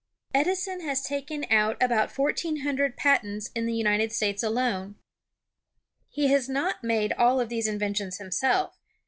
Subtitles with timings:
[0.33, 4.95] Edison has taken out about fourteen hundred patents in the United States alone.
[6.09, 8.79] He has not made all of these inventions himself.